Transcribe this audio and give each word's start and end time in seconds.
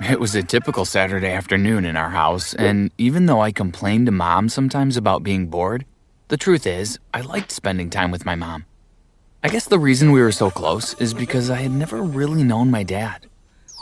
It 0.00 0.18
was 0.18 0.34
a 0.34 0.42
typical 0.42 0.84
Saturday 0.84 1.30
afternoon 1.30 1.84
in 1.84 1.96
our 1.96 2.10
house, 2.10 2.54
and 2.54 2.90
even 2.98 3.26
though 3.26 3.40
I 3.40 3.52
complained 3.52 4.06
to 4.06 4.12
mom 4.12 4.48
sometimes 4.48 4.96
about 4.96 5.22
being 5.22 5.46
bored, 5.46 5.84
the 6.28 6.36
truth 6.36 6.66
is, 6.66 6.98
I 7.12 7.20
liked 7.20 7.52
spending 7.52 7.90
time 7.90 8.10
with 8.10 8.24
my 8.24 8.34
mom. 8.34 8.64
I 9.44 9.48
guess 9.48 9.66
the 9.66 9.78
reason 9.78 10.12
we 10.12 10.22
were 10.22 10.32
so 10.32 10.50
close 10.50 10.94
is 10.94 11.14
because 11.14 11.50
I 11.50 11.56
had 11.56 11.72
never 11.72 12.02
really 12.02 12.42
known 12.42 12.70
my 12.70 12.82
dad. 12.82 13.26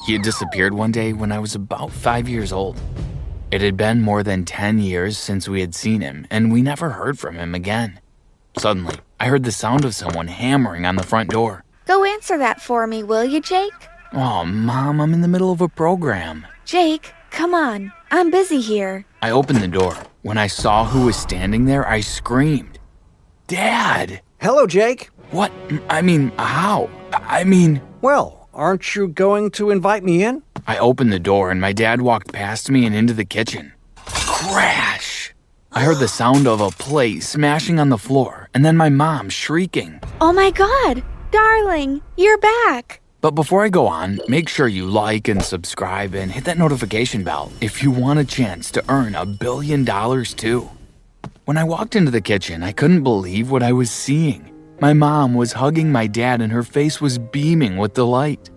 He 0.06 0.14
had 0.14 0.22
disappeared 0.22 0.74
one 0.74 0.90
day 0.90 1.12
when 1.12 1.32
I 1.32 1.38
was 1.38 1.54
about 1.54 1.92
five 1.92 2.28
years 2.28 2.52
old. 2.52 2.80
It 3.50 3.60
had 3.60 3.76
been 3.76 4.00
more 4.00 4.22
than 4.22 4.44
10 4.44 4.78
years 4.78 5.18
since 5.18 5.48
we 5.48 5.60
had 5.60 5.74
seen 5.74 6.00
him, 6.00 6.26
and 6.30 6.52
we 6.52 6.62
never 6.62 6.90
heard 6.90 7.18
from 7.18 7.36
him 7.36 7.54
again. 7.54 8.00
Suddenly, 8.58 8.96
I 9.18 9.26
heard 9.26 9.44
the 9.44 9.52
sound 9.52 9.84
of 9.84 9.94
someone 9.94 10.28
hammering 10.28 10.86
on 10.86 10.96
the 10.96 11.02
front 11.02 11.30
door. 11.30 11.64
Go 11.86 12.04
answer 12.04 12.38
that 12.38 12.60
for 12.60 12.86
me, 12.86 13.02
will 13.02 13.24
you, 13.24 13.40
Jake? 13.40 13.89
Oh, 14.12 14.44
Mom, 14.44 15.00
I'm 15.00 15.14
in 15.14 15.20
the 15.20 15.28
middle 15.28 15.52
of 15.52 15.60
a 15.60 15.68
program. 15.68 16.46
Jake, 16.64 17.12
come 17.30 17.54
on. 17.54 17.92
I'm 18.10 18.30
busy 18.30 18.60
here. 18.60 19.04
I 19.22 19.30
opened 19.30 19.60
the 19.60 19.68
door. 19.68 19.96
When 20.22 20.36
I 20.36 20.48
saw 20.48 20.84
who 20.84 21.06
was 21.06 21.16
standing 21.16 21.64
there, 21.66 21.86
I 21.86 22.00
screamed. 22.00 22.78
Dad! 23.46 24.20
Hello, 24.40 24.66
Jake. 24.66 25.10
What? 25.30 25.52
I 25.88 26.02
mean, 26.02 26.32
how? 26.38 26.90
I 27.12 27.44
mean, 27.44 27.80
Well, 28.02 28.48
aren't 28.52 28.96
you 28.96 29.06
going 29.08 29.50
to 29.52 29.70
invite 29.70 30.02
me 30.02 30.24
in? 30.24 30.42
I 30.66 30.78
opened 30.78 31.12
the 31.12 31.20
door 31.20 31.50
and 31.50 31.60
my 31.60 31.72
dad 31.72 32.00
walked 32.00 32.32
past 32.32 32.70
me 32.70 32.86
and 32.86 32.94
into 32.96 33.12
the 33.12 33.24
kitchen. 33.24 33.72
Crash! 33.96 35.32
I 35.72 35.84
heard 35.84 35.98
the 35.98 36.08
sound 36.08 36.48
of 36.48 36.60
a 36.60 36.70
plate 36.70 37.22
smashing 37.22 37.78
on 37.78 37.90
the 37.90 37.98
floor 37.98 38.48
and 38.54 38.64
then 38.64 38.76
my 38.76 38.88
mom 38.88 39.28
shrieking. 39.28 40.00
Oh 40.20 40.32
my 40.32 40.50
god! 40.50 41.04
Darling, 41.30 42.02
you're 42.16 42.38
back! 42.38 42.99
But 43.20 43.32
before 43.32 43.64
I 43.64 43.68
go 43.68 43.86
on, 43.86 44.18
make 44.28 44.48
sure 44.48 44.66
you 44.66 44.86
like 44.86 45.28
and 45.28 45.42
subscribe 45.42 46.14
and 46.14 46.32
hit 46.32 46.44
that 46.44 46.56
notification 46.56 47.22
bell 47.22 47.52
if 47.60 47.82
you 47.82 47.90
want 47.90 48.18
a 48.18 48.24
chance 48.24 48.70
to 48.70 48.84
earn 48.88 49.14
a 49.14 49.26
billion 49.26 49.84
dollars 49.84 50.32
too. 50.32 50.70
When 51.44 51.58
I 51.58 51.64
walked 51.64 51.96
into 51.96 52.10
the 52.10 52.22
kitchen, 52.22 52.62
I 52.62 52.72
couldn't 52.72 53.02
believe 53.02 53.50
what 53.50 53.62
I 53.62 53.72
was 53.72 53.90
seeing. 53.90 54.50
My 54.80 54.94
mom 54.94 55.34
was 55.34 55.52
hugging 55.52 55.92
my 55.92 56.06
dad 56.06 56.40
and 56.40 56.50
her 56.50 56.62
face 56.62 57.02
was 57.02 57.18
beaming 57.18 57.76
with 57.76 57.92
delight. 57.92 58.48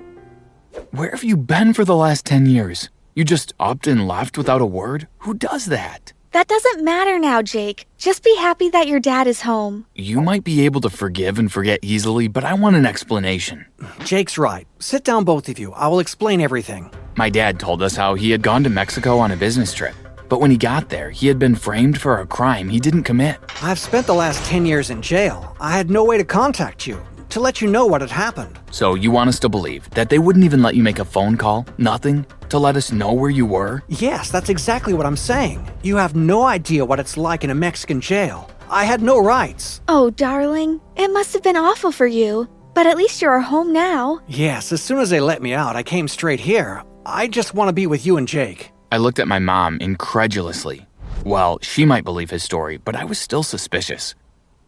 Where 0.91 1.11
have 1.11 1.25
you 1.25 1.35
been 1.35 1.73
for 1.73 1.83
the 1.83 1.95
last 1.95 2.25
10 2.25 2.45
years? 2.45 2.89
You 3.15 3.25
just 3.25 3.53
upped 3.59 3.85
and 3.85 4.07
left 4.07 4.37
without 4.37 4.61
a 4.61 4.65
word? 4.65 5.09
Who 5.19 5.33
does 5.33 5.65
that? 5.65 6.13
That 6.33 6.47
doesn't 6.47 6.83
matter 6.83 7.19
now, 7.19 7.43
Jake. 7.43 7.85
Just 7.99 8.23
be 8.23 8.35
happy 8.37 8.67
that 8.69 8.87
your 8.87 8.99
dad 8.99 9.27
is 9.27 9.41
home. 9.41 9.85
You 9.93 10.19
might 10.19 10.43
be 10.43 10.65
able 10.65 10.81
to 10.81 10.89
forgive 10.89 11.37
and 11.37 11.51
forget 11.51 11.77
easily, 11.83 12.27
but 12.27 12.43
I 12.43 12.55
want 12.55 12.75
an 12.75 12.87
explanation. 12.87 13.67
Jake's 14.03 14.35
right. 14.35 14.67
Sit 14.79 15.03
down, 15.03 15.25
both 15.25 15.47
of 15.47 15.59
you. 15.59 15.73
I 15.73 15.87
will 15.89 15.99
explain 15.99 16.41
everything. 16.41 16.89
My 17.17 17.29
dad 17.29 17.59
told 17.59 17.83
us 17.83 17.95
how 17.95 18.15
he 18.15 18.31
had 18.31 18.41
gone 18.41 18.63
to 18.63 18.71
Mexico 18.71 19.19
on 19.19 19.29
a 19.29 19.37
business 19.37 19.75
trip, 19.75 19.93
but 20.27 20.41
when 20.41 20.49
he 20.49 20.57
got 20.57 20.89
there, 20.89 21.11
he 21.11 21.27
had 21.27 21.37
been 21.37 21.53
framed 21.53 22.01
for 22.01 22.19
a 22.19 22.25
crime 22.25 22.67
he 22.67 22.79
didn't 22.79 23.03
commit. 23.03 23.37
I've 23.61 23.77
spent 23.77 24.07
the 24.07 24.15
last 24.15 24.43
10 24.45 24.65
years 24.65 24.89
in 24.89 25.03
jail. 25.03 25.55
I 25.59 25.77
had 25.77 25.91
no 25.91 26.03
way 26.03 26.17
to 26.17 26.23
contact 26.23 26.87
you, 26.87 26.99
to 27.29 27.41
let 27.41 27.61
you 27.61 27.67
know 27.69 27.85
what 27.85 28.01
had 28.01 28.09
happened. 28.09 28.59
So 28.71 28.95
you 28.95 29.11
want 29.11 29.27
us 29.27 29.37
to 29.41 29.49
believe 29.49 29.87
that 29.91 30.09
they 30.09 30.17
wouldn't 30.17 30.45
even 30.45 30.63
let 30.63 30.73
you 30.73 30.81
make 30.81 30.97
a 30.97 31.05
phone 31.05 31.37
call? 31.37 31.67
Nothing? 31.77 32.25
To 32.53 32.59
let 32.59 32.75
us 32.75 32.91
know 32.91 33.13
where 33.13 33.31
you 33.31 33.47
were? 33.47 33.81
Yes, 33.87 34.29
that's 34.29 34.47
exactly 34.47 34.93
what 34.93 35.07
I'm 35.07 35.17
saying. 35.17 35.67
You 35.81 35.95
have 35.95 36.15
no 36.15 36.43
idea 36.43 36.85
what 36.85 36.99
it's 36.99 37.17
like 37.17 37.43
in 37.43 37.49
a 37.49 37.55
Mexican 37.55 37.99
jail. 37.99 38.47
I 38.69 38.83
had 38.83 39.01
no 39.01 39.17
rights. 39.17 39.81
Oh, 39.87 40.11
darling, 40.11 40.79
it 40.95 41.07
must 41.07 41.33
have 41.33 41.41
been 41.41 41.57
awful 41.57 41.91
for 41.91 42.05
you. 42.05 42.47
But 42.75 42.85
at 42.85 42.95
least 42.95 43.23
you're 43.23 43.39
home 43.39 43.73
now. 43.73 44.21
Yes, 44.27 44.71
as 44.71 44.83
soon 44.83 44.99
as 44.99 45.09
they 45.09 45.19
let 45.19 45.41
me 45.41 45.55
out, 45.55 45.75
I 45.75 45.81
came 45.81 46.07
straight 46.07 46.39
here. 46.39 46.83
I 47.07 47.27
just 47.27 47.55
want 47.55 47.69
to 47.69 47.73
be 47.73 47.87
with 47.87 48.05
you 48.05 48.17
and 48.17 48.27
Jake. 48.27 48.71
I 48.91 48.97
looked 48.97 49.17
at 49.17 49.27
my 49.27 49.39
mom 49.39 49.79
incredulously. 49.81 50.85
Well, 51.25 51.57
she 51.63 51.85
might 51.85 52.03
believe 52.03 52.29
his 52.29 52.43
story, 52.43 52.77
but 52.77 52.95
I 52.95 53.03
was 53.03 53.17
still 53.17 53.41
suspicious. 53.41 54.13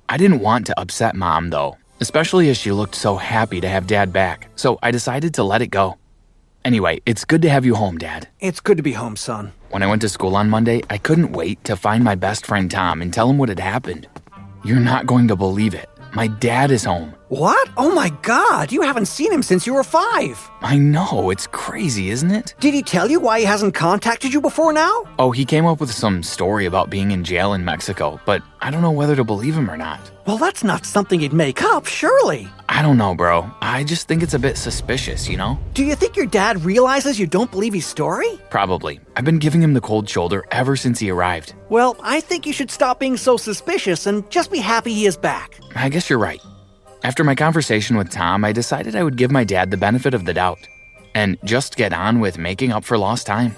I 0.10 0.18
didn't 0.18 0.40
want 0.40 0.66
to 0.66 0.80
upset 0.80 1.16
mom, 1.16 1.52
though, 1.52 1.78
especially 2.02 2.50
as 2.50 2.58
she 2.58 2.72
looked 2.72 2.96
so 2.96 3.16
happy 3.16 3.62
to 3.62 3.70
have 3.70 3.86
dad 3.86 4.12
back, 4.12 4.50
so 4.56 4.80
I 4.82 4.90
decided 4.90 5.36
to 5.36 5.44
let 5.44 5.62
it 5.62 5.68
go. 5.68 6.00
Anyway, 6.66 7.00
it's 7.06 7.26
good 7.26 7.44
to 7.44 7.50
have 7.52 7.64
you 7.64 7.76
home, 7.76 7.96
Dad. 7.96 8.28
It's 8.40 8.60
good 8.60 8.78
to 8.78 8.82
be 8.82 8.94
home, 8.94 9.16
son. 9.16 9.54
When 9.70 9.84
I 9.84 9.86
went 9.86 10.02
to 10.02 10.10
school 10.10 10.36
on 10.36 10.50
Monday, 10.50 10.82
I 10.90 10.98
couldn't 10.98 11.32
wait 11.32 11.64
to 11.66 11.76
find 11.76 12.04
my 12.04 12.16
best 12.16 12.44
friend 12.44 12.72
Tom 12.72 13.04
and 13.04 13.14
tell 13.14 13.30
him 13.30 13.38
what 13.38 13.50
had 13.50 13.60
happened. 13.60 14.08
You're 14.64 14.80
not 14.80 15.06
going 15.06 15.28
to 15.28 15.36
believe 15.36 15.76
it. 15.76 15.88
My 16.16 16.26
dad 16.26 16.72
is 16.72 16.84
home. 16.84 17.14
What? 17.28 17.70
Oh 17.78 17.94
my 17.94 18.10
god, 18.24 18.72
you 18.72 18.82
haven't 18.82 19.08
seen 19.08 19.32
him 19.32 19.44
since 19.44 19.68
you 19.68 19.76
were 19.76 19.84
five. 19.84 20.40
I 20.62 20.78
know, 20.78 21.30
it's 21.30 21.46
crazy, 21.48 22.10
isn't 22.10 22.32
it? 22.32 22.56
Did 22.60 22.74
he 22.74 22.82
tell 22.82 23.12
you 23.12 23.20
why 23.20 23.40
he 23.40 23.46
hasn't 23.46 23.76
contacted 23.76 24.34
you 24.34 24.42
before 24.42 24.74
now? 24.74 25.04
Oh, 25.20 25.32
he 25.32 25.46
came 25.46 25.66
up 25.66 25.80
with 25.80 25.92
some 25.92 26.24
story 26.24 26.66
about 26.66 26.90
being 26.90 27.12
in 27.12 27.24
jail 27.24 27.54
in 27.54 27.66
Mexico, 27.66 28.20
but 28.26 28.42
I 28.62 28.72
don't 28.72 28.82
know 28.82 28.92
whether 28.92 29.16
to 29.18 29.24
believe 29.24 29.56
him 29.56 29.70
or 29.70 29.78
not. 29.78 30.00
Well, 30.26 30.38
that's 30.38 30.64
not 30.64 30.86
something 30.86 31.20
he'd 31.20 31.34
make 31.34 31.62
up, 31.62 31.86
surely. 31.86 32.48
I 32.76 32.82
don't 32.82 32.98
know, 32.98 33.16
bro. 33.16 33.50
I 33.62 33.86
just 33.86 34.10
think 34.10 34.22
it's 34.22 34.34
a 34.34 34.40
bit 34.40 34.58
suspicious, 34.58 35.30
you 35.30 35.38
know? 35.38 35.58
Do 35.74 35.86
you 35.86 35.96
think 35.96 36.18
your 36.18 36.26
dad 36.26 36.66
realizes 36.66 37.18
you 37.18 37.26
don't 37.26 37.50
believe 37.50 37.74
his 37.74 37.86
story? 37.86 38.28
Probably. 38.50 39.00
I've 39.16 39.24
been 39.24 39.40
giving 39.40 39.62
him 39.62 39.74
the 39.74 39.80
cold 39.80 40.10
shoulder 40.10 40.44
ever 40.52 40.76
since 40.76 41.00
he 41.00 41.10
arrived. 41.10 41.54
Well, 41.70 41.96
I 42.02 42.20
think 42.20 42.46
you 42.46 42.52
should 42.52 42.70
stop 42.70 43.00
being 43.00 43.16
so 43.16 43.38
suspicious 43.38 44.08
and 44.08 44.30
just 44.30 44.52
be 44.52 44.58
happy 44.58 44.94
he 44.94 45.06
is 45.06 45.16
back. 45.16 45.58
I 45.74 45.88
guess 45.88 46.10
you're 46.10 46.20
right. 46.20 46.42
After 47.02 47.24
my 47.24 47.34
conversation 47.34 47.96
with 47.96 48.10
Tom, 48.10 48.44
I 48.44 48.52
decided 48.52 48.94
I 48.94 49.04
would 49.04 49.16
give 49.16 49.32
my 49.32 49.46
dad 49.46 49.72
the 49.72 49.78
benefit 49.78 50.14
of 50.14 50.26
the 50.26 50.34
doubt 50.34 50.60
and 51.14 51.38
just 51.46 51.78
get 51.78 51.94
on 51.94 52.20
with 52.20 52.38
making 52.38 52.74
up 52.74 52.84
for 52.84 52.98
lost 52.98 53.26
time. 53.26 53.56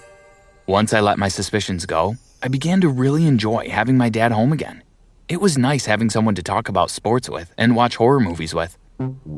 Once 0.67 0.93
I 0.93 0.99
let 0.99 1.17
my 1.17 1.27
suspicions 1.27 1.87
go, 1.87 2.17
I 2.43 2.49
began 2.49 2.81
to 2.81 2.87
really 2.87 3.25
enjoy 3.25 3.67
having 3.69 3.97
my 3.97 4.09
dad 4.09 4.31
home 4.31 4.53
again. 4.53 4.83
It 5.27 5.41
was 5.41 5.57
nice 5.57 5.87
having 5.87 6.11
someone 6.11 6.35
to 6.35 6.43
talk 6.43 6.69
about 6.69 6.91
sports 6.91 7.27
with 7.27 7.51
and 7.57 7.75
watch 7.75 7.95
horror 7.95 8.19
movies 8.19 8.53
with. 8.53 8.77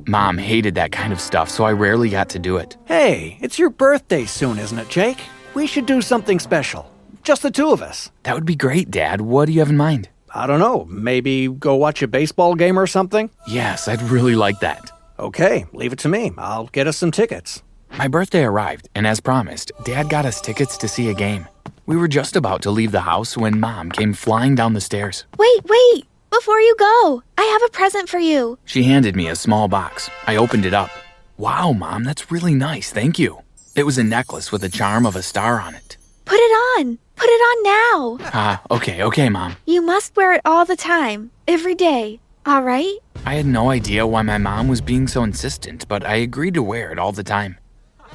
Mom 0.08 0.38
hated 0.38 0.76
that 0.76 0.92
kind 0.92 1.12
of 1.14 1.20
stuff, 1.20 1.50
so 1.50 1.64
I 1.64 1.72
rarely 1.74 2.10
got 2.10 2.30
to 2.30 2.40
do 2.40 2.58
it. 2.58 2.78
Hey, 2.86 3.38
it's 3.42 3.60
your 3.60 3.70
birthday 3.70 4.26
soon, 4.26 4.58
isn't 4.58 4.78
it, 4.80 4.90
Jake? 4.90 5.22
We 5.54 5.68
should 5.68 5.86
do 5.86 6.02
something 6.02 6.40
special. 6.40 6.90
Just 7.24 7.42
the 7.42 7.52
two 7.52 7.72
of 7.72 7.82
us. 7.82 8.12
That 8.24 8.36
would 8.36 8.46
be 8.46 8.56
great, 8.56 8.90
Dad. 8.90 9.22
What 9.22 9.46
do 9.46 9.52
you 9.52 9.60
have 9.60 9.70
in 9.70 9.78
mind? 9.78 10.10
I 10.34 10.48
don't 10.48 10.60
know, 10.60 10.86
maybe 10.86 11.48
go 11.48 11.76
watch 11.76 12.02
a 12.04 12.08
baseball 12.08 12.56
game 12.56 12.78
or 12.78 12.88
something? 12.88 13.32
Yes, 13.48 13.88
I'd 13.88 14.02
really 14.04 14.36
like 14.36 14.60
that. 14.60 14.92
Okay, 15.18 15.66
leave 15.74 15.92
it 15.92 16.00
to 16.00 16.10
me. 16.10 16.32
I'll 16.38 16.68
get 16.68 16.88
us 16.88 16.98
some 16.98 17.12
tickets. 17.12 17.64
My 17.98 18.08
birthday 18.08 18.44
arrived, 18.44 18.88
and 18.94 19.08
as 19.08 19.20
promised, 19.20 19.72
Dad 19.84 20.10
got 20.10 20.26
us 20.26 20.40
tickets 20.40 20.78
to 20.78 20.88
see 20.88 21.10
a 21.10 21.16
game. 21.16 21.48
We 21.88 21.98
were 21.98 22.08
just 22.08 22.36
about 22.36 22.62
to 22.62 22.72
leave 22.72 22.92
the 22.92 23.02
house 23.02 23.36
when 23.36 23.60
Mom 23.60 23.92
came 23.92 24.14
flying 24.14 24.54
down 24.54 24.74
the 24.74 24.82
stairs. 24.82 25.26
Wait, 25.38 25.62
wait! 25.66 26.06
Before 26.30 26.60
you 26.62 26.76
go, 26.78 27.24
I 27.29 27.29
have 27.50 27.64
a 27.64 27.70
present 27.70 28.10
for 28.10 28.20
you. 28.20 28.58
She 28.66 28.84
handed 28.84 29.16
me 29.16 29.28
a 29.28 29.36
small 29.36 29.68
box. 29.68 30.10
I 30.28 30.36
opened 30.36 30.66
it 30.66 30.74
up. 30.74 30.90
Wow, 31.38 31.72
Mom, 31.74 32.04
that's 32.04 32.32
really 32.32 32.56
nice. 32.56 32.92
Thank 32.92 33.18
you. 33.20 33.44
It 33.76 33.84
was 33.84 33.98
a 33.98 34.04
necklace 34.04 34.52
with 34.52 34.64
a 34.64 34.70
charm 34.70 35.06
of 35.06 35.16
a 35.16 35.22
star 35.22 35.60
on 35.60 35.74
it. 35.76 35.98
Put 36.26 36.36
it 36.38 36.54
on. 36.80 37.00
Put 37.16 37.30
it 37.30 37.42
on 37.50 37.64
now. 37.64 38.30
Ah, 38.34 38.62
okay, 38.72 39.04
okay, 39.04 39.30
Mom. 39.30 39.56
You 39.66 39.82
must 39.82 40.16
wear 40.16 40.34
it 40.34 40.42
all 40.46 40.66
the 40.66 40.76
time, 40.76 41.32
every 41.48 41.76
day. 41.76 42.20
All 42.46 42.64
right? 42.64 42.98
I 43.26 43.36
had 43.36 43.46
no 43.46 43.70
idea 43.70 44.08
why 44.08 44.22
my 44.22 44.38
mom 44.38 44.68
was 44.68 44.82
being 44.82 45.08
so 45.08 45.24
insistent, 45.24 45.88
but 45.88 46.06
I 46.06 46.16
agreed 46.16 46.54
to 46.54 46.64
wear 46.64 46.92
it 46.92 47.00
all 47.00 47.12
the 47.12 47.24
time. 47.24 47.58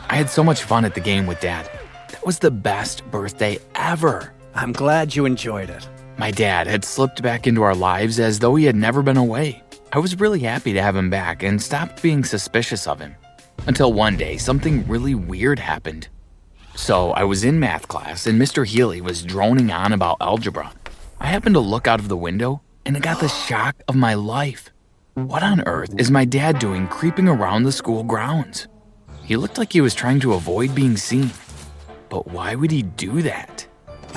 I 0.08 0.16
had 0.16 0.30
so 0.30 0.42
much 0.42 0.62
fun 0.62 0.84
at 0.84 0.94
the 0.94 1.00
game 1.00 1.26
with 1.26 1.40
Dad. 1.40 1.70
That 2.10 2.25
was 2.25 2.38
the 2.38 2.50
best 2.50 3.04
birthday 3.10 3.58
ever. 3.75 4.32
I'm 4.54 4.72
glad 4.72 5.14
you 5.14 5.26
enjoyed 5.26 5.70
it. 5.70 5.88
My 6.16 6.31
dad 6.31 6.69
had 6.69 6.84
slipped 6.84 7.22
back 7.22 7.46
into 7.46 7.62
our 7.62 7.75
lives 7.75 8.20
as 8.20 8.38
though 8.38 8.55
he 8.55 8.64
had 8.64 8.76
never 8.76 9.02
been 9.02 9.16
away. 9.16 9.62
I 9.93 9.99
was 9.99 10.20
really 10.20 10.40
happy 10.40 10.72
to 10.72 10.82
have 10.82 10.94
him 10.94 11.11
back 11.11 11.43
and 11.43 11.61
stopped 11.61 12.02
being 12.02 12.22
suspicious 12.22 12.87
of 12.87 13.00
him. 13.00 13.16
Until 13.66 13.93
one 13.93 14.16
day, 14.16 14.37
something 14.37 14.87
really 14.87 15.14
weird 15.14 15.58
happened. 15.58 16.08
So, 16.76 17.11
I 17.12 17.25
was 17.25 17.44
in 17.44 17.58
math 17.58 17.88
class 17.88 18.26
and 18.26 18.40
Mr. 18.40 18.64
Healy 18.66 19.00
was 19.00 19.22
droning 19.25 19.72
on 19.72 19.93
about 19.93 20.16
algebra. 20.20 20.72
I 21.20 21.26
happened 21.26 21.55
to 21.56 21.61
look 21.61 21.88
out 21.88 22.00
of 22.00 22.08
the 22.08 22.16
window 22.16 22.62
and 22.87 22.96
I 22.96 23.00
got 23.00 23.20
the 23.20 23.28
shock 23.28 23.76
of 23.88 23.96
my 23.96 24.14
life. 24.14 24.70
What 25.14 25.43
on 25.43 25.66
earth 25.66 25.94
is 25.99 26.11
my 26.11 26.25
dad 26.25 26.58
doing 26.58 26.87
creeping 26.87 27.28
around 27.28 27.64
the 27.64 27.72
school 27.72 28.05
grounds? 28.05 28.69
He 29.25 29.37
looked 29.37 29.58
like 29.58 29.72
he 29.72 29.81
was 29.81 29.94
trying 29.94 30.20
to 30.20 30.34
avoid 30.34 30.75
being 30.75 30.96
seen. 30.96 31.31
But 32.08 32.28
why 32.28 32.55
would 32.55 32.70
he 32.70 32.82
do 32.82 33.22
that? 33.22 33.66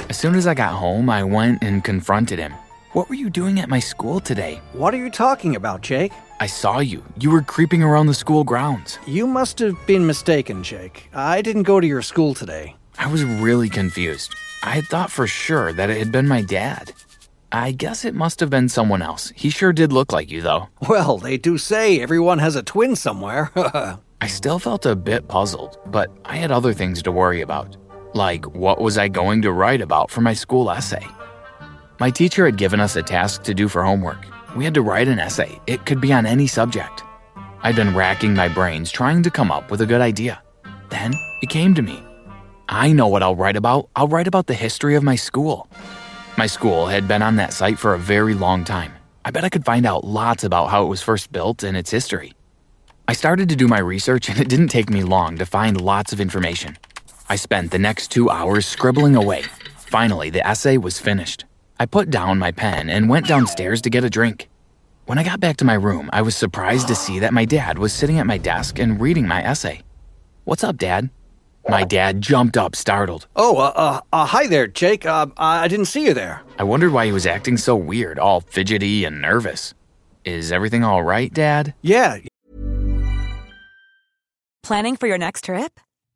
As 0.09 0.18
soon 0.18 0.36
as 0.36 0.48
I 0.48 0.54
got 0.54 0.71
home, 0.71 1.09
I 1.09 1.21
went 1.24 1.62
and 1.62 1.83
confronted 1.83 2.39
him. 2.39 2.54
What 2.94 3.09
were 3.09 3.15
you 3.15 3.30
doing 3.30 3.59
at 3.59 3.68
my 3.68 3.80
school 3.80 4.21
today? 4.21 4.62
What 4.71 4.94
are 4.94 4.98
you 4.98 5.09
talking 5.09 5.57
about, 5.57 5.81
Jake? 5.81 6.13
I 6.39 6.48
saw 6.48 6.80
you. 6.80 7.04
You 7.19 7.30
were 7.30 7.42
creeping 7.42 7.83
around 7.83 8.07
the 8.07 8.13
school 8.13 8.45
grounds. 8.45 9.00
You 9.06 9.27
must 9.27 9.59
have 9.59 9.75
been 9.86 10.07
mistaken, 10.07 10.63
Jake. 10.63 11.09
I 11.13 11.42
didn't 11.42 11.63
go 11.63 11.81
to 11.81 11.88
your 11.88 12.01
school 12.01 12.33
today. 12.33 12.77
I 12.98 13.12
was 13.12 13.25
really 13.25 13.68
confused. 13.68 14.33
I 14.63 14.69
had 14.75 14.86
thought 14.86 15.12
for 15.12 15.27
sure 15.27 15.74
that 15.74 15.89
it 15.89 15.98
had 15.98 16.13
been 16.13 16.27
my 16.27 16.42
dad. 16.42 16.94
I 17.51 17.74
guess 17.74 18.06
it 18.06 18.15
must 18.15 18.39
have 18.39 18.50
been 18.50 18.69
someone 18.69 19.01
else. 19.01 19.33
He 19.36 19.50
sure 19.50 19.74
did 19.74 19.92
look 19.92 20.13
like 20.13 20.31
you, 20.31 20.42
though. 20.42 20.69
Well, 20.88 21.18
they 21.18 21.38
do 21.38 21.57
say 21.57 22.00
everyone 22.00 22.39
has 22.39 22.56
a 22.56 22.63
twin 22.63 22.95
somewhere. 22.95 23.51
I 24.21 24.27
still 24.27 24.57
felt 24.57 24.86
a 24.86 24.95
bit 24.95 25.27
puzzled, 25.27 25.77
but 25.86 26.09
I 26.24 26.38
had 26.38 26.51
other 26.51 26.74
things 26.74 27.04
to 27.04 27.12
worry 27.12 27.42
about. 27.42 27.75
Like, 28.17 28.45
what 28.55 28.81
was 28.81 28.97
I 28.97 29.09
going 29.09 29.43
to 29.43 29.51
write 29.51 29.79
about 29.79 30.09
for 30.09 30.21
my 30.21 30.33
school 30.33 30.71
essay? 30.71 31.05
My 31.99 32.09
teacher 32.09 32.47
had 32.47 32.57
given 32.57 32.79
us 32.79 32.95
a 32.95 33.03
task 33.03 33.43
to 33.43 33.53
do 33.53 33.67
for 33.67 33.83
homework. 33.83 34.25
We 34.55 34.65
had 34.65 34.73
to 34.73 34.81
write 34.81 35.07
an 35.07 35.19
essay, 35.19 35.61
it 35.67 35.85
could 35.85 36.01
be 36.01 36.11
on 36.11 36.25
any 36.25 36.47
subject. 36.47 37.03
I'd 37.61 37.75
been 37.75 37.95
racking 37.95 38.33
my 38.33 38.47
brains 38.47 38.91
trying 38.91 39.21
to 39.21 39.29
come 39.29 39.51
up 39.51 39.69
with 39.69 39.81
a 39.81 39.85
good 39.85 40.01
idea. 40.01 40.41
Then 40.89 41.13
it 41.43 41.51
came 41.51 41.75
to 41.75 41.83
me. 41.83 42.03
I 42.67 42.91
know 42.91 43.07
what 43.07 43.21
I'll 43.21 43.35
write 43.35 43.55
about. 43.55 43.89
I'll 43.95 44.07
write 44.07 44.27
about 44.27 44.47
the 44.47 44.55
history 44.55 44.95
of 44.95 45.03
my 45.03 45.15
school. 45.15 45.69
My 46.39 46.47
school 46.47 46.87
had 46.87 47.07
been 47.07 47.21
on 47.21 47.35
that 47.35 47.53
site 47.53 47.77
for 47.77 47.93
a 47.93 47.99
very 47.99 48.33
long 48.33 48.63
time. 48.63 48.93
I 49.25 49.29
bet 49.29 49.43
I 49.43 49.49
could 49.49 49.63
find 49.63 49.85
out 49.85 50.05
lots 50.05 50.43
about 50.43 50.71
how 50.71 50.81
it 50.81 50.89
was 50.89 51.03
first 51.03 51.31
built 51.31 51.61
and 51.61 51.77
its 51.77 51.91
history. 51.91 52.33
I 53.07 53.13
started 53.13 53.47
to 53.49 53.55
do 53.55 53.67
my 53.67 53.79
research, 53.79 54.27
and 54.27 54.39
it 54.39 54.49
didn't 54.49 54.69
take 54.69 54.89
me 54.89 55.03
long 55.03 55.37
to 55.37 55.45
find 55.45 55.79
lots 55.79 56.13
of 56.13 56.19
information. 56.19 56.77
I 57.29 57.35
spent 57.35 57.71
the 57.71 57.79
next 57.79 58.12
two 58.12 58.29
hours 58.29 58.65
scribbling 58.65 59.15
away. 59.15 59.44
Finally, 59.77 60.29
the 60.29 60.45
essay 60.45 60.77
was 60.77 61.00
finished. 61.00 61.45
I 61.79 61.85
put 61.85 62.09
down 62.09 62.39
my 62.39 62.51
pen 62.51 62.89
and 62.89 63.09
went 63.09 63.27
downstairs 63.27 63.81
to 63.81 63.89
get 63.89 64.03
a 64.03 64.09
drink. 64.09 64.50
When 65.06 65.18
I 65.18 65.24
got 65.24 65.39
back 65.39 65.57
to 65.57 65.65
my 65.65 65.75
room, 65.75 66.09
I 66.12 66.21
was 66.21 66.35
surprised 66.35 66.88
to 66.88 66.95
see 66.95 67.19
that 67.19 67.33
my 67.33 67.45
dad 67.45 67.77
was 67.77 67.94
sitting 67.94 68.19
at 68.19 68.25
my 68.25 68.38
desk 68.38 68.79
and 68.79 69.00
reading 69.00 69.27
my 69.27 69.44
essay. 69.44 69.81
What's 70.45 70.63
up, 70.63 70.77
Dad? 70.77 71.09
My 71.69 71.83
dad 71.83 72.21
jumped 72.21 72.56
up, 72.56 72.75
startled. 72.75 73.27
oh, 73.35 73.57
uh, 73.57 73.73
uh, 73.75 74.01
uh, 74.13 74.25
hi 74.25 74.47
there, 74.47 74.68
Jake. 74.68 75.06
Uh, 75.06 75.27
I 75.38 75.68
didn't 75.68 75.88
see 75.88 76.06
you 76.06 76.13
there. 76.13 76.41
I 76.57 76.63
wondered 76.63 76.94
why 76.94 77.06
he 77.06 77.12
was 77.12 77.25
acting 77.25 77.57
so 77.57 77.75
weird, 77.75 78.18
all 78.18 78.39
fidgety 78.39 79.03
and 79.03 79.21
nervous. 79.21 79.73
Is 80.23 80.51
everything 80.51 80.85
all 80.85 81.03
right, 81.03 81.33
Dad? 81.33 81.73
Yeah, 81.81 82.19
Planning 84.63 84.97
for 84.97 85.07
your 85.07 85.18
next 85.18 85.45
trip? 85.45 85.80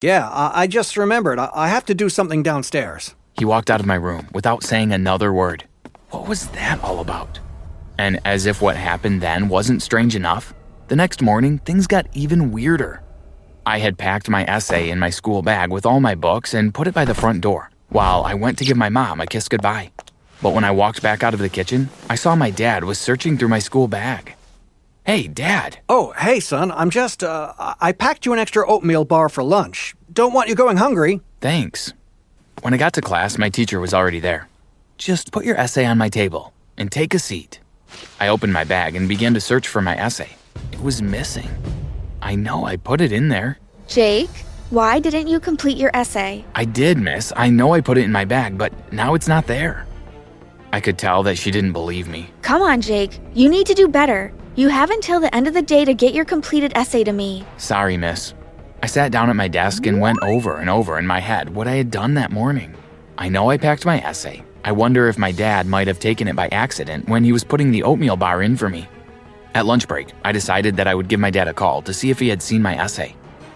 yeah, 0.00 0.28
I, 0.28 0.62
I 0.62 0.66
just 0.66 0.96
remembered. 0.96 1.38
I, 1.38 1.50
I 1.52 1.68
have 1.68 1.84
to 1.86 1.94
do 1.94 2.08
something 2.08 2.42
downstairs. 2.42 3.14
He 3.38 3.44
walked 3.44 3.70
out 3.70 3.80
of 3.80 3.86
my 3.86 3.94
room 3.94 4.28
without 4.32 4.62
saying 4.62 4.92
another 4.92 5.32
word. 5.32 5.64
What 6.10 6.28
was 6.28 6.48
that 6.48 6.82
all 6.82 7.00
about? 7.00 7.40
And 7.98 8.20
as 8.24 8.46
if 8.46 8.62
what 8.62 8.76
happened 8.76 9.20
then 9.20 9.48
wasn't 9.48 9.82
strange 9.82 10.14
enough, 10.14 10.54
the 10.86 10.96
next 10.96 11.20
morning 11.20 11.58
things 11.58 11.86
got 11.86 12.06
even 12.14 12.52
weirder. 12.52 13.02
I 13.66 13.78
had 13.78 13.98
packed 13.98 14.30
my 14.30 14.44
essay 14.44 14.88
in 14.88 14.98
my 14.98 15.10
school 15.10 15.42
bag 15.42 15.70
with 15.70 15.84
all 15.84 16.00
my 16.00 16.14
books 16.14 16.54
and 16.54 16.72
put 16.72 16.86
it 16.86 16.94
by 16.94 17.04
the 17.04 17.14
front 17.14 17.40
door 17.40 17.70
while 17.88 18.24
I 18.24 18.34
went 18.34 18.58
to 18.58 18.64
give 18.64 18.76
my 18.76 18.88
mom 18.88 19.20
a 19.20 19.26
kiss 19.26 19.48
goodbye. 19.48 19.90
But 20.40 20.54
when 20.54 20.64
I 20.64 20.70
walked 20.70 21.02
back 21.02 21.22
out 21.22 21.34
of 21.34 21.40
the 21.40 21.48
kitchen, 21.48 21.88
I 22.08 22.14
saw 22.14 22.36
my 22.36 22.50
dad 22.50 22.84
was 22.84 22.98
searching 22.98 23.36
through 23.36 23.48
my 23.48 23.58
school 23.58 23.88
bag. 23.88 24.34
Hey, 25.08 25.26
Dad. 25.26 25.78
Oh, 25.88 26.12
hey, 26.18 26.38
son, 26.38 26.70
I'm 26.70 26.90
just, 26.90 27.24
uh, 27.24 27.54
I 27.58 27.74
I 27.80 27.92
packed 27.92 28.26
you 28.26 28.34
an 28.34 28.38
extra 28.38 28.70
oatmeal 28.70 29.06
bar 29.06 29.30
for 29.30 29.42
lunch. 29.42 29.94
Don't 30.12 30.34
want 30.34 30.50
you 30.50 30.54
going 30.54 30.76
hungry. 30.76 31.22
Thanks. 31.40 31.94
When 32.60 32.74
I 32.74 32.76
got 32.76 32.92
to 32.92 33.00
class, 33.00 33.38
my 33.38 33.48
teacher 33.48 33.80
was 33.80 33.94
already 33.94 34.20
there. 34.20 34.50
Just 34.98 35.32
put 35.32 35.46
your 35.46 35.56
essay 35.56 35.86
on 35.86 35.96
my 35.96 36.10
table 36.10 36.52
and 36.76 36.92
take 36.92 37.14
a 37.14 37.18
seat. 37.18 37.58
I 38.20 38.28
opened 38.28 38.52
my 38.52 38.64
bag 38.64 38.96
and 38.96 39.08
began 39.08 39.32
to 39.32 39.40
search 39.40 39.66
for 39.66 39.80
my 39.80 39.96
essay. 39.96 40.28
It 40.72 40.82
was 40.82 41.00
missing. 41.00 41.48
I 42.20 42.34
know 42.34 42.66
I 42.66 42.76
put 42.76 43.00
it 43.00 43.10
in 43.10 43.30
there. 43.30 43.58
Jake, 43.86 44.44
why 44.68 45.00
didn't 45.00 45.28
you 45.28 45.40
complete 45.40 45.78
your 45.78 45.90
essay? 45.96 46.44
I 46.54 46.66
did, 46.66 46.98
miss. 46.98 47.32
I 47.34 47.48
know 47.48 47.72
I 47.72 47.80
put 47.80 47.96
it 47.96 48.04
in 48.04 48.12
my 48.12 48.26
bag, 48.26 48.58
but 48.58 48.74
now 48.92 49.14
it's 49.14 49.26
not 49.26 49.46
there. 49.46 49.86
I 50.70 50.80
could 50.80 50.98
tell 50.98 51.22
that 51.22 51.38
she 51.38 51.50
didn't 51.50 51.72
believe 51.72 52.08
me. 52.08 52.28
Come 52.42 52.60
on, 52.60 52.82
Jake. 52.82 53.18
You 53.32 53.48
need 53.48 53.66
to 53.68 53.74
do 53.74 53.88
better. 53.88 54.34
You 54.58 54.66
have 54.70 54.90
until 54.90 55.20
the 55.20 55.32
end 55.32 55.46
of 55.46 55.54
the 55.54 55.62
day 55.62 55.84
to 55.84 55.94
get 55.94 56.14
your 56.14 56.24
completed 56.24 56.72
essay 56.74 57.04
to 57.04 57.12
me. 57.12 57.44
Sorry, 57.58 57.96
miss. 57.96 58.34
I 58.82 58.88
sat 58.88 59.12
down 59.12 59.30
at 59.30 59.36
my 59.36 59.46
desk 59.46 59.86
and 59.86 60.00
went 60.00 60.20
over 60.20 60.56
and 60.56 60.68
over 60.68 60.98
in 60.98 61.06
my 61.06 61.20
head 61.20 61.54
what 61.54 61.68
I 61.68 61.76
had 61.76 61.92
done 61.92 62.14
that 62.14 62.32
morning. 62.32 62.74
I 63.16 63.28
know 63.28 63.50
I 63.50 63.56
packed 63.56 63.86
my 63.86 64.00
essay. 64.00 64.42
I 64.64 64.72
wonder 64.72 65.06
if 65.06 65.16
my 65.16 65.30
dad 65.30 65.68
might 65.68 65.86
have 65.86 66.00
taken 66.00 66.26
it 66.26 66.34
by 66.34 66.48
accident 66.48 67.08
when 67.08 67.22
he 67.22 67.30
was 67.30 67.44
putting 67.44 67.70
the 67.70 67.84
oatmeal 67.84 68.16
bar 68.16 68.42
in 68.42 68.56
for 68.56 68.68
me. 68.68 68.88
At 69.54 69.64
lunch 69.64 69.86
break, 69.86 70.08
I 70.24 70.32
decided 70.32 70.74
that 70.74 70.88
I 70.88 70.94
would 70.96 71.06
give 71.06 71.20
my 71.20 71.30
dad 71.30 71.46
a 71.46 71.54
call 71.54 71.80
to 71.82 71.94
see 71.94 72.10
if 72.10 72.18
he 72.18 72.26
had 72.26 72.42
seen 72.42 72.60
my 72.60 72.76
essay. 72.76 73.14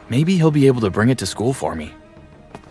Maybe 0.09 0.37
he'll 0.37 0.53
be 0.53 0.69
able 0.69 0.83
to 0.83 0.91
bring 0.91 1.09
it 1.09 1.19
to 1.19 1.27
school 1.27 1.53
for 1.53 1.75
me. 1.75 1.93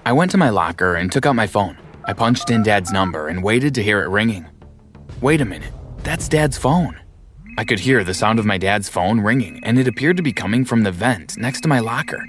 I 0.06 0.14
went 0.14 0.32
to 0.32 0.38
my 0.38 0.52
locker 0.52 0.96
and 0.96 1.12
took 1.12 1.26
out 1.26 1.36
my 1.36 1.48
phone. 1.48 1.78
I 2.06 2.14
punched 2.14 2.50
in 2.50 2.64
dad's 2.64 2.94
number 2.94 3.28
and 3.28 3.44
waited 3.44 3.76
to 3.76 3.84
hear 3.84 4.02
it 4.02 4.08
ringing. 4.08 4.48
Wait 5.20 5.42
a 5.42 5.46
minute, 5.46 5.74
that's 5.98 6.30
dad's 6.30 6.58
phone. 6.58 7.01
I 7.62 7.64
could 7.64 7.82
hear 7.82 8.04
the 8.04 8.16
sound 8.16 8.40
of 8.40 8.46
my 8.48 8.58
dad's 8.58 8.90
phone 8.90 9.20
ringing, 9.20 9.64
and 9.64 9.78
it 9.78 9.88
appeared 9.88 10.18
to 10.18 10.24
be 10.24 10.34
coming 10.34 10.66
from 10.66 10.82
the 10.82 10.92
vent 10.92 11.38
next 11.38 11.62
to 11.62 11.68
my 11.68 11.80
locker. 11.80 12.26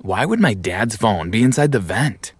Why 0.00 0.24
would 0.24 0.40
my 0.40 0.54
dad's 0.54 0.96
phone 0.96 1.30
be 1.30 1.42
inside 1.42 1.72
the 1.72 1.78
vent? 1.78 2.32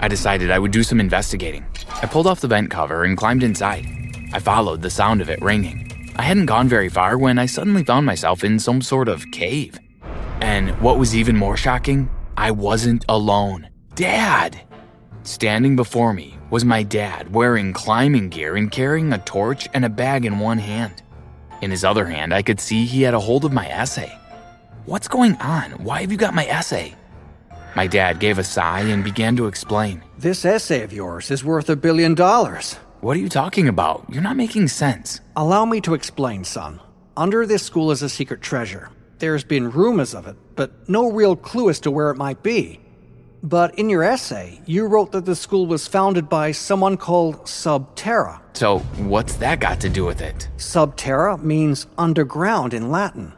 I 0.00 0.08
decided 0.08 0.50
I 0.50 0.58
would 0.58 0.72
do 0.72 0.82
some 0.82 0.98
investigating. 0.98 1.64
I 2.02 2.06
pulled 2.06 2.26
off 2.26 2.40
the 2.40 2.48
vent 2.48 2.72
cover 2.72 3.04
and 3.04 3.16
climbed 3.16 3.44
inside. 3.44 3.86
I 4.32 4.40
followed 4.40 4.82
the 4.82 4.90
sound 4.90 5.20
of 5.20 5.30
it 5.30 5.40
ringing. 5.40 6.12
I 6.16 6.22
hadn't 6.22 6.46
gone 6.46 6.66
very 6.66 6.88
far 6.88 7.16
when 7.16 7.38
I 7.38 7.46
suddenly 7.46 7.84
found 7.84 8.06
myself 8.06 8.42
in 8.42 8.58
some 8.58 8.82
sort 8.82 9.06
of 9.06 9.30
cave. 9.30 9.78
And 10.40 10.70
what 10.80 10.98
was 10.98 11.14
even 11.14 11.36
more 11.36 11.56
shocking, 11.56 12.10
I 12.36 12.50
wasn't 12.50 13.04
alone. 13.08 13.68
Dad! 13.94 14.60
Standing 15.22 15.76
before 15.76 16.12
me 16.12 16.36
was 16.50 16.64
my 16.64 16.82
dad 16.82 17.32
wearing 17.32 17.72
climbing 17.72 18.30
gear 18.30 18.56
and 18.56 18.68
carrying 18.68 19.12
a 19.12 19.18
torch 19.18 19.68
and 19.72 19.84
a 19.84 19.88
bag 19.88 20.24
in 20.24 20.40
one 20.40 20.58
hand. 20.58 21.04
In 21.62 21.70
his 21.70 21.84
other 21.84 22.06
hand, 22.06 22.34
I 22.34 22.42
could 22.42 22.58
see 22.58 22.84
he 22.84 23.02
had 23.02 23.14
a 23.14 23.20
hold 23.20 23.44
of 23.44 23.52
my 23.52 23.68
essay. 23.68 24.12
What's 24.84 25.06
going 25.06 25.36
on? 25.36 25.70
Why 25.84 26.00
have 26.00 26.10
you 26.10 26.18
got 26.18 26.34
my 26.34 26.44
essay? 26.46 26.96
My 27.76 27.86
dad 27.86 28.18
gave 28.18 28.38
a 28.38 28.44
sigh 28.44 28.80
and 28.80 29.04
began 29.04 29.36
to 29.36 29.46
explain. 29.46 30.02
This 30.18 30.44
essay 30.44 30.82
of 30.82 30.92
yours 30.92 31.30
is 31.30 31.44
worth 31.44 31.70
a 31.70 31.76
billion 31.76 32.14
dollars. 32.16 32.74
What 33.00 33.16
are 33.16 33.20
you 33.20 33.28
talking 33.28 33.68
about? 33.68 34.04
You're 34.08 34.22
not 34.22 34.36
making 34.36 34.68
sense. 34.68 35.20
Allow 35.36 35.64
me 35.64 35.80
to 35.82 35.94
explain, 35.94 36.42
son. 36.42 36.80
Under 37.16 37.46
this 37.46 37.62
school 37.62 37.92
is 37.92 38.02
a 38.02 38.08
secret 38.08 38.42
treasure. 38.42 38.90
There's 39.18 39.44
been 39.44 39.70
rumors 39.70 40.14
of 40.16 40.26
it, 40.26 40.34
but 40.56 40.88
no 40.88 41.12
real 41.12 41.36
clue 41.36 41.70
as 41.70 41.78
to 41.80 41.92
where 41.92 42.10
it 42.10 42.16
might 42.16 42.42
be. 42.42 42.80
But 43.42 43.76
in 43.76 43.90
your 43.90 44.04
essay, 44.04 44.60
you 44.66 44.86
wrote 44.86 45.10
that 45.12 45.24
the 45.24 45.34
school 45.34 45.66
was 45.66 45.88
founded 45.88 46.28
by 46.28 46.52
someone 46.52 46.96
called 46.96 47.42
Subterra. 47.44 48.40
So, 48.54 48.78
what's 48.98 49.34
that 49.36 49.58
got 49.58 49.80
to 49.80 49.88
do 49.88 50.04
with 50.04 50.20
it? 50.20 50.48
Subterra 50.58 51.42
means 51.42 51.88
underground 51.98 52.72
in 52.72 52.90
Latin. 52.90 53.32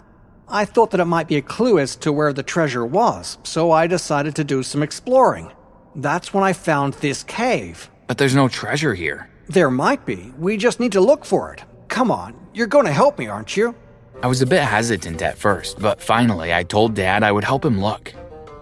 I 0.47 0.67
thought 0.67 0.91
that 0.91 1.01
it 1.01 1.07
might 1.07 1.27
be 1.27 1.37
a 1.37 1.43
clue 1.43 1.79
as 1.79 1.97
to 1.97 2.13
where 2.13 2.35
the 2.35 2.43
treasure 2.43 2.85
was, 2.85 3.39
so 3.45 3.71
I 3.71 3.87
decided 3.87 4.37
to 4.37 4.45
do 4.45 4.63
some 4.63 4.83
exploring. 4.83 5.51
That's 5.97 6.35
when 6.35 6.45
I 6.45 6.53
found 6.53 6.95
this 6.95 7.23
cave. 7.23 7.91
But 8.07 8.19
there's 8.19 8.35
no 8.35 8.49
treasure 8.49 8.95
here. 8.95 9.31
There 9.49 9.71
might 9.71 10.05
be. 10.05 10.35
We 10.39 10.59
just 10.59 10.81
need 10.81 10.93
to 10.93 11.01
look 11.01 11.25
for 11.25 11.55
it. 11.55 11.65
Come 11.89 12.11
on, 12.11 12.35
you're 12.53 12.67
going 12.67 12.85
to 12.85 12.93
help 12.93 13.19
me, 13.19 13.27
aren't 13.27 13.57
you? 13.57 13.75
I 14.23 14.27
was 14.27 14.43
a 14.43 14.47
bit 14.47 14.63
hesitant 14.63 15.23
at 15.23 15.39
first, 15.39 15.79
but 15.79 16.01
finally 16.01 16.53
I 16.53 16.63
told 16.63 16.95
Dad 16.95 17.23
I 17.23 17.33
would 17.33 17.45
help 17.45 17.65
him 17.65 17.81
look. 17.81 18.13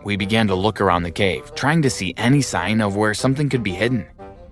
We 0.05 0.17
began 0.17 0.49
to 0.49 0.55
look 0.55 0.81
around 0.81 1.05
the 1.05 1.11
cave, 1.11 1.55
trying 1.55 1.83
to 1.83 1.91
see 1.91 2.15
any 2.17 2.43
sign 2.43 2.81
of 2.81 2.97
where 2.97 3.15
something 3.15 3.49
could 3.49 3.63
be 3.63 3.73
hidden. 3.73 4.07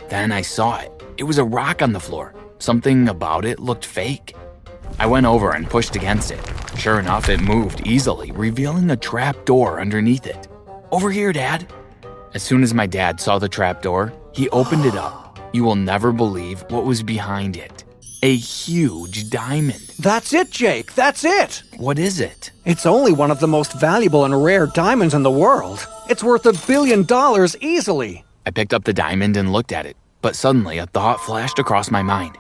Then 0.09 0.30
I 0.30 0.42
saw 0.42 0.78
it. 0.78 0.92
It 1.16 1.25
was 1.25 1.38
a 1.38 1.45
rock 1.45 1.83
on 1.83 1.92
the 1.92 2.00
floor. 2.00 2.35
Something 2.59 3.09
about 3.09 3.45
it 3.45 3.59
looked 3.59 3.85
fake. 3.85 4.37
I 4.99 5.07
went 5.07 5.26
over 5.26 5.52
and 5.52 5.69
pushed 5.69 5.97
against 5.97 6.30
it. 6.30 6.40
Sure 6.76 7.00
enough, 7.00 7.28
it 7.28 7.40
moved 7.40 7.87
easily, 7.87 8.30
revealing 8.33 8.90
a 8.90 8.97
trap 8.97 9.45
door 9.45 9.80
underneath 9.80 10.26
it. 10.26 10.49
Over 10.92 11.11
here, 11.11 11.33
Dad. 11.33 11.73
As 12.35 12.42
soon 12.42 12.62
as 12.62 12.73
my 12.73 12.87
dad 12.87 13.21
saw 13.21 13.38
the 13.38 13.49
trap 13.49 13.83
door, 13.83 14.12
he 14.33 14.49
opened 14.50 14.85
it 14.85 14.95
up. 14.95 15.38
You 15.52 15.64
will 15.64 15.76
never 15.76 16.12
believe 16.12 16.62
what 16.69 16.85
was 16.85 17.02
behind 17.02 17.57
it 17.57 17.85
a 18.23 18.37
huge 18.37 19.31
diamond. 19.31 19.81
That's 19.99 20.33
it, 20.33 20.50
Jake. 20.50 20.95
That's 20.95 21.25
it. 21.25 21.62
What 21.77 21.99
is 21.99 22.21
it? 22.21 22.50
It's 22.65 22.87
only 22.87 23.12
one 23.12 23.31
of 23.31 23.41
the 23.41 23.49
most 23.49 23.73
valuable 23.81 24.25
and 24.25 24.45
rare 24.45 24.67
diamonds 24.67 25.15
in 25.15 25.23
the 25.23 25.31
world. 25.31 25.87
It's 26.09 26.25
worth 26.25 26.45
a 26.47 26.67
billion 26.67 27.05
dollars 27.05 27.57
easily. 27.61 28.25
I 28.45 28.50
picked 28.50 28.75
up 28.75 28.85
the 28.85 28.93
diamond 28.93 29.37
and 29.37 29.53
looked 29.53 29.73
at 29.73 29.87
it, 29.87 29.97
but 30.23 30.37
suddenly 30.37 30.79
a 30.79 30.87
thought 30.87 31.21
flashed 31.21 31.59
across 31.59 31.91
my 31.91 32.03
mind. 32.03 32.37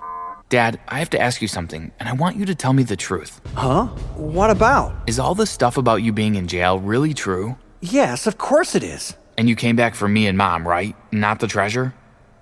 Dad, 0.50 0.80
I 0.88 0.98
have 0.98 1.10
to 1.10 1.20
ask 1.20 1.40
you 1.40 1.48
something, 1.48 1.92
and 2.00 2.08
I 2.08 2.12
want 2.12 2.36
you 2.36 2.44
to 2.46 2.54
tell 2.54 2.72
me 2.72 2.82
the 2.82 2.96
truth. 2.96 3.40
Huh? 3.54 3.86
What 4.16 4.50
about? 4.50 4.92
Is 5.06 5.18
all 5.18 5.34
the 5.34 5.46
stuff 5.46 5.76
about 5.76 6.02
you 6.02 6.12
being 6.12 6.34
in 6.34 6.48
jail 6.48 6.78
really 6.80 7.14
true? 7.14 7.56
Yes, 7.80 8.26
of 8.26 8.36
course 8.36 8.74
it 8.74 8.82
is. 8.82 9.16
And 9.38 9.48
you 9.48 9.56
came 9.56 9.76
back 9.76 9.94
for 9.94 10.08
me 10.08 10.26
and 10.26 10.36
mom, 10.36 10.66
right? 10.66 10.96
Not 11.12 11.38
the 11.38 11.46
treasure? 11.46 11.94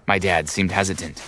My 0.06 0.18
dad 0.18 0.48
seemed 0.48 0.72
hesitant. 0.72 1.22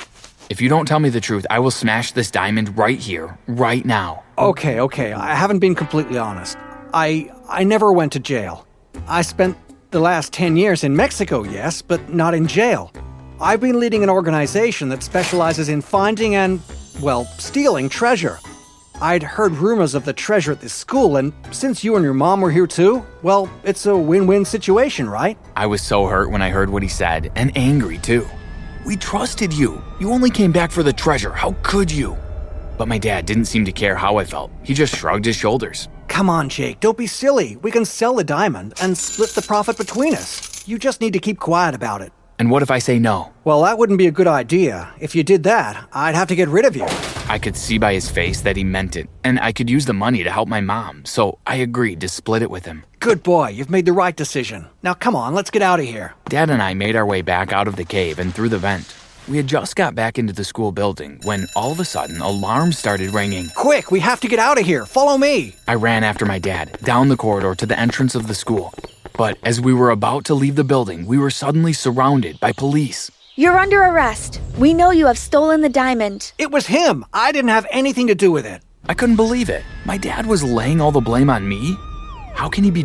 If 0.50 0.60
you 0.60 0.68
don't 0.68 0.84
tell 0.84 0.98
me 0.98 1.10
the 1.10 1.20
truth, 1.20 1.46
I 1.48 1.60
will 1.60 1.70
smash 1.70 2.10
this 2.10 2.28
diamond 2.28 2.76
right 2.76 2.98
here, 2.98 3.38
right 3.46 3.84
now. 3.84 4.24
Okay, 4.36 4.80
okay. 4.80 5.12
I 5.12 5.36
haven't 5.36 5.60
been 5.60 5.76
completely 5.76 6.18
honest. 6.18 6.58
I 6.92 7.32
I 7.48 7.62
never 7.62 7.92
went 7.92 8.10
to 8.14 8.18
jail. 8.18 8.66
I 9.06 9.22
spent 9.22 9.56
the 9.92 10.00
last 10.00 10.32
10 10.32 10.56
years 10.56 10.82
in 10.82 10.96
Mexico, 10.96 11.44
yes, 11.44 11.82
but 11.82 12.12
not 12.12 12.34
in 12.34 12.48
jail. 12.48 12.90
I've 13.40 13.60
been 13.60 13.78
leading 13.78 14.02
an 14.02 14.10
organization 14.10 14.88
that 14.88 15.04
specializes 15.04 15.68
in 15.68 15.82
finding 15.82 16.34
and, 16.34 16.60
well, 17.00 17.26
stealing 17.38 17.88
treasure. 17.88 18.40
I'd 19.00 19.22
heard 19.22 19.52
rumors 19.52 19.94
of 19.94 20.04
the 20.04 20.12
treasure 20.12 20.50
at 20.50 20.60
this 20.60 20.74
school, 20.74 21.16
and 21.16 21.32
since 21.52 21.84
you 21.84 21.94
and 21.94 22.04
your 22.04 22.12
mom 22.12 22.40
were 22.40 22.50
here 22.50 22.66
too, 22.66 23.06
well, 23.22 23.48
it's 23.62 23.86
a 23.86 23.96
win 23.96 24.26
win 24.26 24.44
situation, 24.44 25.08
right? 25.08 25.38
I 25.54 25.66
was 25.66 25.80
so 25.80 26.06
hurt 26.06 26.32
when 26.32 26.42
I 26.42 26.50
heard 26.50 26.70
what 26.70 26.82
he 26.82 26.88
said, 26.88 27.30
and 27.36 27.56
angry 27.56 27.98
too. 27.98 28.26
We 28.84 28.96
trusted 28.96 29.52
you. 29.52 29.82
You 29.98 30.10
only 30.10 30.30
came 30.30 30.52
back 30.52 30.70
for 30.70 30.82
the 30.82 30.92
treasure. 30.92 31.32
How 31.32 31.54
could 31.62 31.90
you? 31.90 32.16
But 32.78 32.88
my 32.88 32.98
dad 32.98 33.26
didn't 33.26 33.44
seem 33.44 33.64
to 33.66 33.72
care 33.72 33.94
how 33.94 34.16
I 34.16 34.24
felt. 34.24 34.50
He 34.62 34.72
just 34.72 34.96
shrugged 34.96 35.26
his 35.26 35.36
shoulders. 35.36 35.88
Come 36.08 36.30
on, 36.30 36.48
Jake, 36.48 36.80
don't 36.80 36.96
be 36.96 37.06
silly. 37.06 37.56
We 37.56 37.70
can 37.70 37.84
sell 37.84 38.14
the 38.14 38.24
diamond 38.24 38.74
and 38.80 38.96
split 38.96 39.30
the 39.30 39.42
profit 39.42 39.76
between 39.76 40.14
us. 40.14 40.66
You 40.66 40.78
just 40.78 41.00
need 41.00 41.12
to 41.12 41.18
keep 41.18 41.38
quiet 41.38 41.74
about 41.74 42.00
it. 42.00 42.10
And 42.38 42.50
what 42.50 42.62
if 42.62 42.70
I 42.70 42.78
say 42.78 42.98
no? 42.98 43.32
Well, 43.44 43.62
that 43.62 43.76
wouldn't 43.76 43.98
be 43.98 44.06
a 44.06 44.10
good 44.10 44.26
idea. 44.26 44.92
If 44.98 45.14
you 45.14 45.22
did 45.22 45.42
that, 45.42 45.88
I'd 45.92 46.14
have 46.14 46.28
to 46.28 46.34
get 46.34 46.48
rid 46.48 46.64
of 46.64 46.74
you. 46.74 46.86
I 47.30 47.38
could 47.38 47.56
see 47.56 47.78
by 47.78 47.94
his 47.94 48.10
face 48.10 48.40
that 48.40 48.56
he 48.56 48.64
meant 48.64 48.96
it, 48.96 49.08
and 49.22 49.38
I 49.38 49.52
could 49.52 49.70
use 49.70 49.86
the 49.86 49.92
money 49.92 50.24
to 50.24 50.32
help 50.32 50.48
my 50.48 50.60
mom, 50.60 51.04
so 51.04 51.38
I 51.46 51.62
agreed 51.62 52.00
to 52.00 52.08
split 52.08 52.42
it 52.42 52.50
with 52.50 52.64
him. 52.64 52.82
Good 52.98 53.22
boy, 53.22 53.50
you've 53.50 53.70
made 53.70 53.86
the 53.86 53.92
right 53.92 54.16
decision. 54.16 54.66
Now 54.82 54.94
come 54.94 55.14
on, 55.14 55.32
let's 55.32 55.52
get 55.52 55.62
out 55.62 55.78
of 55.78 55.86
here. 55.86 56.14
Dad 56.28 56.50
and 56.50 56.60
I 56.60 56.74
made 56.74 56.96
our 56.96 57.06
way 57.06 57.22
back 57.22 57.52
out 57.52 57.68
of 57.68 57.76
the 57.76 57.84
cave 57.84 58.18
and 58.18 58.34
through 58.34 58.48
the 58.48 58.58
vent. 58.58 58.96
We 59.28 59.36
had 59.36 59.46
just 59.46 59.76
got 59.76 59.94
back 59.94 60.18
into 60.18 60.32
the 60.32 60.42
school 60.42 60.72
building 60.72 61.20
when 61.22 61.46
all 61.54 61.70
of 61.70 61.78
a 61.78 61.84
sudden 61.84 62.20
alarms 62.20 62.78
started 62.78 63.14
ringing. 63.14 63.48
Quick, 63.54 63.92
we 63.92 64.00
have 64.00 64.18
to 64.22 64.28
get 64.28 64.40
out 64.40 64.58
of 64.58 64.66
here. 64.66 64.84
Follow 64.84 65.16
me. 65.16 65.54
I 65.68 65.74
ran 65.74 66.02
after 66.02 66.26
my 66.26 66.40
dad 66.40 66.80
down 66.82 67.10
the 67.10 67.16
corridor 67.16 67.54
to 67.54 67.64
the 67.64 67.78
entrance 67.78 68.16
of 68.16 68.26
the 68.26 68.34
school. 68.34 68.74
But 69.16 69.38
as 69.44 69.60
we 69.60 69.72
were 69.72 69.90
about 69.90 70.24
to 70.24 70.34
leave 70.34 70.56
the 70.56 70.64
building, 70.64 71.06
we 71.06 71.16
were 71.16 71.30
suddenly 71.30 71.74
surrounded 71.74 72.40
by 72.40 72.50
police. 72.50 73.08
You're 73.40 73.58
under 73.58 73.80
arrest. 73.80 74.38
We 74.58 74.74
know 74.74 74.90
you 74.90 75.06
have 75.06 75.16
stolen 75.16 75.62
the 75.62 75.70
diamond. 75.70 76.32
It 76.36 76.50
was 76.50 76.66
him. 76.66 77.06
I 77.14 77.32
didn't 77.32 77.48
have 77.48 77.66
anything 77.70 78.08
to 78.08 78.14
do 78.14 78.30
with 78.30 78.44
it. 78.44 78.60
I 78.86 78.92
couldn't 78.92 79.16
believe 79.16 79.48
it. 79.48 79.64
My 79.86 79.96
dad 79.96 80.26
was 80.26 80.44
laying 80.44 80.78
all 80.78 80.92
the 80.92 81.00
blame 81.00 81.30
on 81.30 81.48
me? 81.48 81.74
How 82.34 82.50
can 82.50 82.64
he 82.64 82.70
be 82.70 82.84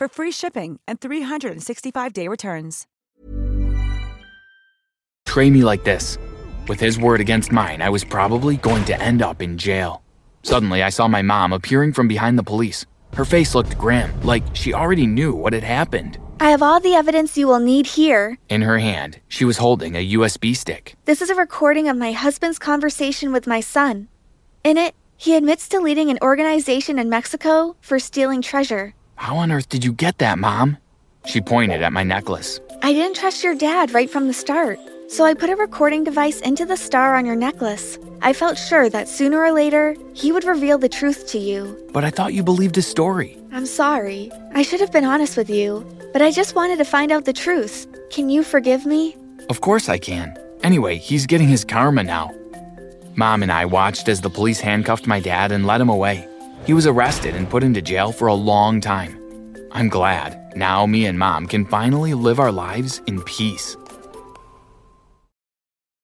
for 0.00 0.08
free 0.08 0.32
shipping 0.32 0.80
and 0.88 0.98
365-day 0.98 2.26
returns. 2.26 2.86
betray 5.30 5.50
me 5.50 5.62
like 5.62 5.84
this. 5.84 6.18
With 6.66 6.80
his 6.80 6.98
word 6.98 7.20
against 7.20 7.52
mine, 7.52 7.82
I 7.82 7.88
was 7.88 8.02
probably 8.02 8.56
going 8.56 8.84
to 8.86 9.00
end 9.00 9.22
up 9.22 9.42
in 9.42 9.58
jail. 9.58 10.02
Suddenly, 10.42 10.82
I 10.82 10.90
saw 10.90 11.06
my 11.06 11.22
mom 11.22 11.52
appearing 11.52 11.92
from 11.92 12.08
behind 12.08 12.36
the 12.36 12.42
police. 12.42 12.84
Her 13.14 13.24
face 13.24 13.54
looked 13.54 13.78
grim, 13.78 14.10
like 14.22 14.42
she 14.54 14.74
already 14.74 15.06
knew 15.06 15.32
what 15.32 15.52
had 15.52 15.62
happened. 15.62 16.18
I 16.40 16.50
have 16.50 16.62
all 16.62 16.80
the 16.80 16.94
evidence 16.94 17.38
you 17.38 17.46
will 17.46 17.60
need 17.60 17.86
here. 17.86 18.38
In 18.48 18.62
her 18.62 18.78
hand, 18.78 19.20
she 19.28 19.44
was 19.44 19.58
holding 19.58 19.94
a 19.94 20.12
USB 20.16 20.56
stick. 20.56 20.96
This 21.04 21.22
is 21.22 21.30
a 21.30 21.34
recording 21.34 21.88
of 21.88 21.96
my 21.96 22.10
husband's 22.10 22.58
conversation 22.58 23.32
with 23.32 23.46
my 23.46 23.60
son. 23.60 24.08
In 24.64 24.76
it, 24.76 24.94
he 25.16 25.36
admits 25.36 25.68
to 25.68 25.78
leading 25.80 26.10
an 26.10 26.18
organization 26.22 26.98
in 26.98 27.08
Mexico 27.08 27.76
for 27.80 28.00
stealing 28.00 28.42
treasure. 28.42 28.94
How 29.20 29.36
on 29.36 29.52
earth 29.52 29.68
did 29.68 29.84
you 29.84 29.92
get 29.92 30.16
that, 30.16 30.38
Mom? 30.38 30.78
She 31.26 31.42
pointed 31.42 31.82
at 31.82 31.92
my 31.92 32.02
necklace. 32.02 32.58
I 32.80 32.94
didn't 32.94 33.16
trust 33.16 33.44
your 33.44 33.54
dad 33.54 33.92
right 33.92 34.08
from 34.08 34.28
the 34.28 34.32
start, 34.32 34.78
so 35.08 35.26
I 35.26 35.34
put 35.34 35.50
a 35.50 35.56
recording 35.56 36.04
device 36.04 36.40
into 36.40 36.64
the 36.64 36.78
star 36.78 37.14
on 37.14 37.26
your 37.26 37.36
necklace. 37.36 37.98
I 38.22 38.32
felt 38.32 38.56
sure 38.56 38.88
that 38.88 39.08
sooner 39.08 39.38
or 39.38 39.52
later, 39.52 39.94
he 40.14 40.32
would 40.32 40.44
reveal 40.44 40.78
the 40.78 40.88
truth 40.88 41.28
to 41.32 41.38
you. 41.38 41.76
But 41.92 42.02
I 42.02 42.08
thought 42.08 42.32
you 42.32 42.42
believed 42.42 42.76
his 42.76 42.86
story. 42.86 43.36
I'm 43.52 43.66
sorry. 43.66 44.32
I 44.54 44.62
should 44.62 44.80
have 44.80 44.90
been 44.90 45.04
honest 45.04 45.36
with 45.36 45.50
you, 45.50 45.84
but 46.14 46.22
I 46.22 46.30
just 46.30 46.54
wanted 46.54 46.78
to 46.78 46.86
find 46.86 47.12
out 47.12 47.26
the 47.26 47.34
truth. 47.34 47.86
Can 48.08 48.30
you 48.30 48.42
forgive 48.42 48.86
me? 48.86 49.14
Of 49.50 49.60
course 49.60 49.90
I 49.90 49.98
can. 49.98 50.34
Anyway, 50.62 50.96
he's 50.96 51.26
getting 51.26 51.48
his 51.48 51.62
karma 51.62 52.04
now. 52.04 52.30
Mom 53.16 53.42
and 53.42 53.52
I 53.52 53.66
watched 53.66 54.08
as 54.08 54.22
the 54.22 54.30
police 54.30 54.60
handcuffed 54.60 55.06
my 55.06 55.20
dad 55.20 55.52
and 55.52 55.66
led 55.66 55.82
him 55.82 55.90
away. 55.90 56.26
He 56.66 56.74
was 56.74 56.86
arrested 56.86 57.34
and 57.34 57.48
put 57.48 57.62
into 57.62 57.82
jail 57.82 58.12
for 58.12 58.28
a 58.28 58.34
long 58.34 58.80
time. 58.80 59.16
I'm 59.72 59.88
glad 59.88 60.56
now 60.56 60.84
me 60.86 61.06
and 61.06 61.18
mom 61.18 61.46
can 61.46 61.64
finally 61.64 62.14
live 62.14 62.40
our 62.40 62.52
lives 62.52 63.00
in 63.06 63.22
peace. 63.22 63.76